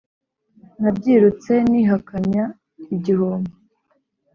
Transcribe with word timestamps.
nabyirutse 0.81 1.53
nihakanye 1.69 2.43
igihombo 2.95 3.53